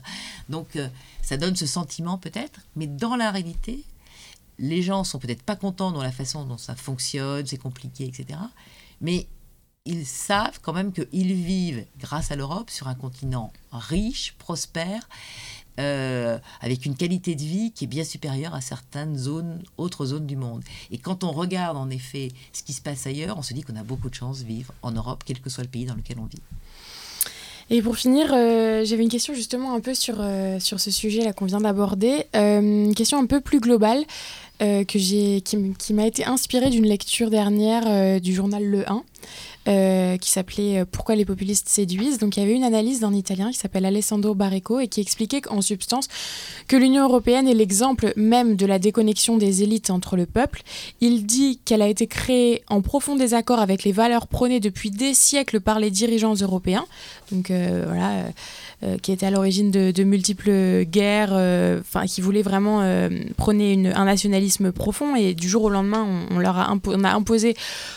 [0.49, 0.79] Donc
[1.23, 3.85] ça donne ce sentiment peut-être, mais dans la réalité,
[4.59, 8.39] les gens sont peut-être pas contents dans la façon dont ça fonctionne, c'est compliqué, etc.
[9.01, 9.29] Mais
[9.87, 15.09] ils savent quand même qu'ils vivent, grâce à l'Europe, sur un continent riche, prospère,
[15.79, 20.27] euh, avec une qualité de vie qui est bien supérieure à certaines zones, autres zones
[20.27, 20.62] du monde.
[20.91, 23.77] Et quand on regarde en effet ce qui se passe ailleurs, on se dit qu'on
[23.77, 26.19] a beaucoup de chance de vivre en Europe, quel que soit le pays dans lequel
[26.19, 26.41] on vit.
[27.69, 31.33] Et pour finir, euh, j'avais une question justement un peu sur, euh, sur ce sujet-là
[31.33, 34.05] qu'on vient d'aborder, une question un peu plus globale.
[34.61, 39.03] que j'ai, qui, qui m'a été inspirée d'une lecture dernière du journal Le 1,
[39.69, 42.19] euh, qui s'appelait euh, Pourquoi les populistes séduisent.
[42.19, 45.43] Donc il y avait une analyse d'un Italien qui s'appelle Alessandro Barreco et qui expliquait
[45.49, 46.07] en substance
[46.69, 50.62] que l'Union européenne est l'exemple même de la déconnexion des élites entre le peuple.
[51.01, 55.15] Il dit qu'elle a été créée en profond désaccord avec les valeurs prônées depuis des
[55.15, 56.87] siècles par les dirigeants européens.
[57.33, 58.27] Donc euh, voilà
[59.03, 61.33] qui était à l'origine de, multiples guerres,
[61.81, 62.83] enfin qui voulait vraiment
[63.39, 65.17] prôner un nationalisme profond.
[65.17, 67.57] Et du jour au lendemain, on, leur on a imposé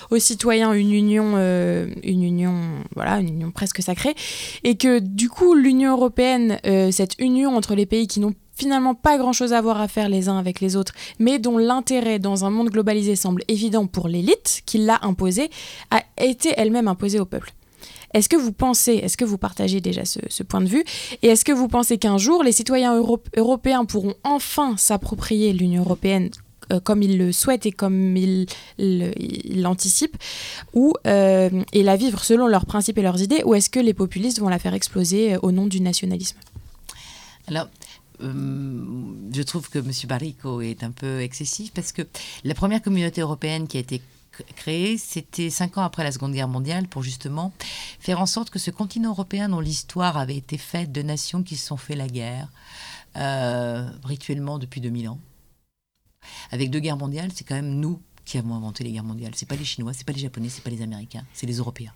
[0.10, 2.54] aux citoyens une union, une union,
[2.96, 4.16] voilà, une union presque sacrée,
[4.64, 6.60] et que du coup, l'Union européenne,
[6.92, 10.28] cette union entre les pays qui n'ont finalement pas grand-chose à voir à faire les
[10.28, 14.62] uns avec les autres, mais dont l'intérêt dans un monde globalisé semble évident pour l'élite
[14.66, 15.50] qui l'a imposé,
[15.92, 17.54] a été elle-même imposée au peuple.
[18.14, 20.84] Est-ce que vous pensez, est-ce que vous partagez déjà ce, point de vue?
[21.22, 23.00] Et est-ce que vous pensez qu'un jour, les citoyens
[23.38, 26.30] européens pourront enfin s'approprier l'Union européenne
[26.72, 28.46] euh, comme ils le souhaitent et comme ils
[29.62, 30.18] l'anticipent,
[30.74, 33.96] ou euh, et la vivre selon leurs principes et leurs idées, ou est-ce que les
[33.96, 36.38] populistes vont la faire exploser euh, au nom du nationalisme?
[37.48, 37.68] Alors,
[38.22, 39.92] je trouve que M.
[40.08, 42.02] Barrico est un peu excessif parce que
[42.44, 44.02] la première communauté européenne qui a été
[44.58, 47.54] créé, c'était cinq ans après la Seconde Guerre mondiale, pour justement
[48.00, 51.56] faire en sorte que ce continent européen, dont l'histoire avait été faite de nations qui
[51.56, 52.50] se sont fait la guerre,
[54.04, 55.20] rituellement depuis 2000 ans,
[56.52, 59.32] avec deux guerres mondiales, c'est quand même nous qui avons inventé les guerres mondiales.
[59.36, 61.94] C'est pas les Chinois, c'est pas les Japonais, c'est pas les Américains, c'est les Européens.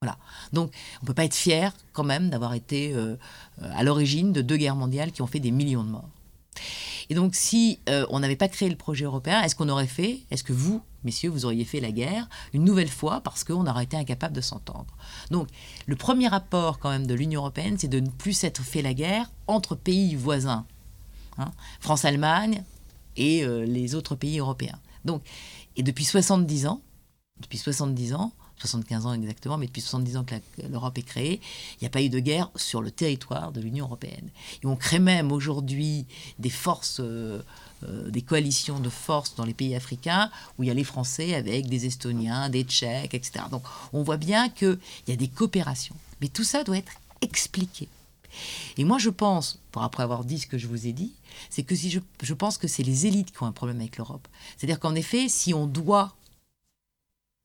[0.00, 0.16] Voilà.
[0.52, 3.16] Donc, on peut pas être fier quand même d'avoir été euh,
[3.60, 6.08] à l'origine de deux guerres mondiales qui ont fait des millions de morts.
[7.10, 10.20] Et donc, si euh, on n'avait pas créé le projet européen, est-ce qu'on aurait fait,
[10.30, 13.84] est-ce que vous, messieurs, vous auriez fait la guerre une nouvelle fois parce qu'on aurait
[13.84, 14.96] été incapable de s'entendre?
[15.30, 15.48] Donc,
[15.86, 18.94] le premier rapport quand même de l'Union européenne, c'est de ne plus s'être fait la
[18.94, 20.66] guerre entre pays voisins,
[21.38, 22.62] hein, France-Allemagne
[23.18, 24.78] et euh, les autres pays européens.
[25.04, 25.22] Donc,
[25.76, 26.80] et depuis 70 ans,
[27.40, 30.34] depuis 70 ans, 75 ans exactement, mais depuis 70 ans que
[30.68, 31.40] l'Europe est créée,
[31.74, 34.30] il n'y a pas eu de guerre sur le territoire de l'Union européenne.
[34.62, 36.06] Et on crée même aujourd'hui
[36.38, 37.40] des forces euh,
[37.84, 41.34] euh, des coalitions de forces dans les pays africains où il y a les Français
[41.34, 43.44] avec des Estoniens, des Tchèques, etc.
[43.52, 43.62] Donc
[43.92, 45.94] on voit bien qu'il y a des coopérations.
[46.20, 47.88] Mais tout ça doit être expliqué.
[48.76, 51.12] Et moi je pense, pour après avoir dit ce que je vous ai dit,
[51.50, 53.96] c'est que si je, je pense que c'est les élites qui ont un problème avec
[53.96, 54.26] l'Europe.
[54.56, 56.14] C'est-à-dire qu'en effet, si on doit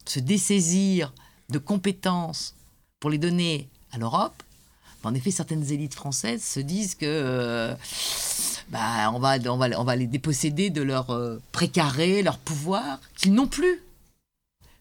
[0.05, 1.13] se dessaisir
[1.49, 2.55] de compétences
[2.99, 4.43] pour les donner à l'Europe,
[5.03, 7.75] en effet, certaines élites françaises se disent que euh,
[8.69, 12.99] bah, on, va, on, va, on va les déposséder de leur euh, précaré, leur pouvoir,
[13.17, 13.81] qu'ils n'ont plus.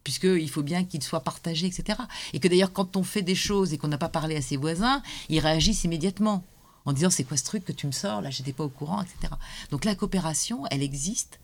[0.05, 1.99] Puisqu'il faut bien qu'ils soient partagés, etc.
[2.33, 4.57] Et que d'ailleurs, quand on fait des choses et qu'on n'a pas parlé à ses
[4.57, 6.45] voisins, ils réagissent immédiatement
[6.85, 9.03] en disant c'est quoi ce truc que tu me sors, là j'étais pas au courant,
[9.03, 9.33] etc.
[9.71, 11.39] Donc la coopération, elle existe.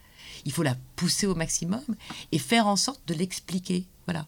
[0.45, 1.85] Il faut la pousser au maximum
[2.33, 3.87] et faire en sorte de l'expliquer.
[4.07, 4.27] Voilà.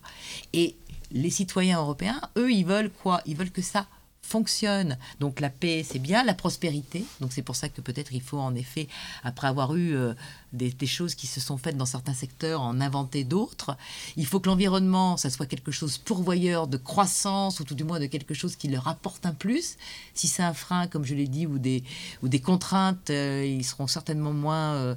[0.52, 0.76] Et
[1.12, 3.22] les citoyens européens, eux, ils veulent quoi?
[3.26, 3.86] Ils veulent que ça
[4.22, 4.96] fonctionne.
[5.18, 7.04] Donc la paix, c'est bien, la prospérité.
[7.20, 8.88] Donc c'est pour ça que peut-être il faut en effet,
[9.24, 10.14] après avoir eu euh,
[10.52, 13.76] des, choses qui se sont faites dans certains secteurs, en inventer d'autres.
[14.16, 18.00] Il faut que l'environnement, ça soit quelque chose pourvoyeur de croissance ou tout du moins
[18.00, 19.76] de quelque chose qui leur apporte un plus.
[20.14, 21.82] Si c'est un frein, comme je l'ai dit, ou des,
[22.22, 24.94] ou des contraintes, euh, ils seront certainement moins euh,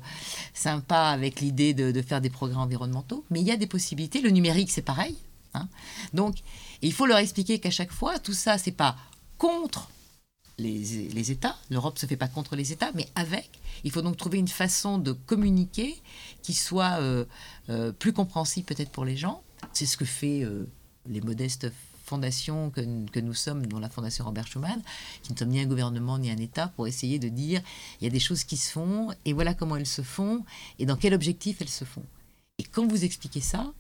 [0.53, 3.23] sympas avec l'idée de, faire des progrès environnementaux.
[3.29, 4.21] Mais il y a des possibilités.
[4.21, 5.15] Le numérique, c'est pareil.
[5.53, 5.67] Hein.
[6.13, 6.37] Donc,
[6.81, 8.95] il faut leur expliquer qu'à chaque fois, tout ça, c'est pas
[9.43, 9.89] contre
[10.57, 11.57] les, États.
[11.69, 13.49] L'Europe ne se fait pas contre les États, mais avec.
[13.83, 16.01] Il faut donc trouver une façon de communiquer
[16.41, 17.25] qui soit euh,
[17.69, 19.43] euh, plus compréhensible peut-être pour les gens.
[19.73, 20.65] C'est ce que fait euh,
[21.09, 21.69] les modestes
[22.05, 24.81] fondations que, nous sommes, dont la Fondation Robert Schuman,
[25.23, 27.61] qui ne sommes ni un gouvernement ni un État, pour essayer de dire
[27.99, 30.45] il y a des choses qui se font et voilà comment elles se font
[30.79, 32.05] et dans quel objectif elles se font.
[32.59, 33.73] Et quand vous expliquez ça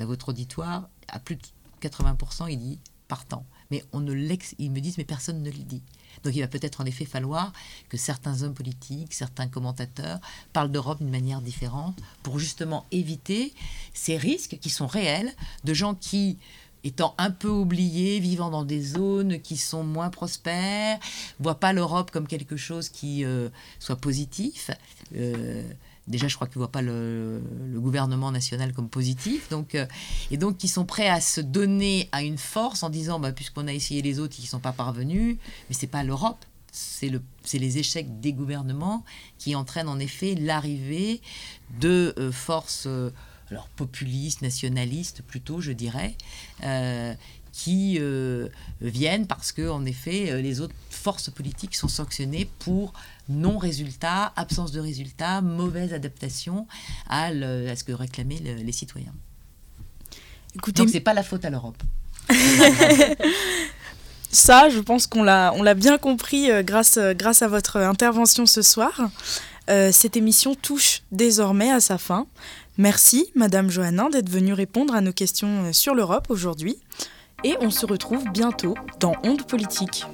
[0.00, 1.42] à votre auditoire, à plus de
[1.82, 4.12] 80%, il dit partant mais on ne
[4.58, 5.80] ils me disent mais personne ne le dit.
[6.22, 7.54] Donc il va peut-être en effet falloir
[7.88, 10.20] que certains hommes politiques, certains commentateurs
[10.52, 13.54] parlent d'Europe d'une manière différente pour justement éviter
[13.94, 15.32] ces risques qui sont réels
[15.64, 16.36] de gens qui
[16.84, 20.98] étant un peu oubliés, vivant dans des zones qui sont moins prospères,
[21.40, 23.48] voient pas l'Europe comme quelque chose qui euh,
[23.78, 24.70] soit positif.
[25.16, 25.62] Euh,
[26.08, 27.42] déjà, je crois qu'ils ne voient pas le,
[27.74, 29.48] gouvernement national comme positif.
[29.48, 29.86] Donc, euh,
[30.30, 33.66] et donc, qui sont prêts à se donner à une force en disant, bah, puisqu'on
[33.66, 35.36] a essayé les autres qui ne sont pas parvenus,
[35.68, 36.44] mais ce n'est pas l'Europe.
[36.70, 37.20] C'est le,
[37.52, 39.04] les échecs des gouvernements
[39.38, 41.20] qui entraînent en effet l'arrivée
[41.80, 43.10] de euh, forces euh,
[43.50, 46.16] alors populistes, nationalistes plutôt, je dirais,
[47.52, 48.00] qui
[48.80, 52.92] viennent parce que en effet les autres forces politiques sont sanctionnées pour
[53.28, 56.66] non-résultat, absence de résultat, mauvaise adaptation
[57.08, 59.14] à, ce que réclamaient les citoyens.
[60.54, 61.82] Écoutez, Donc c'est pas la faute à l'Europe.
[64.32, 67.76] Ça, je pense qu'on l'a, on l'a bien compris euh, grâce, euh, grâce à votre
[67.76, 69.10] intervention ce soir.
[69.68, 72.26] Euh, cette émission touche désormais à sa fin.
[72.78, 76.78] Merci, Madame Johannin, d'être venue répondre à nos questions sur l'Europe aujourd'hui
[77.44, 80.06] et on se retrouve bientôt dans Onde Politique.